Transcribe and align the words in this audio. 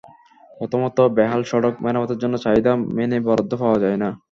প্রথমত, 0.57 0.97
বেহাল 1.17 1.41
সড়ক 1.43 1.75
মেরামতের 1.83 2.19
জন্য 2.19 2.35
চাহিদা 2.43 2.71
মেনে 2.95 3.17
বরাদ্দ 3.25 3.51
পাওয়া 3.61 3.77
যায় 3.83 3.97
না। 4.03 4.09